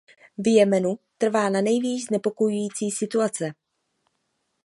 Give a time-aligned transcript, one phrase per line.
[0.37, 3.51] V Jemenu trvá nanejvýš znepokojující situace.